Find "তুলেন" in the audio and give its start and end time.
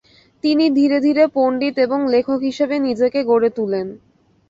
3.57-3.87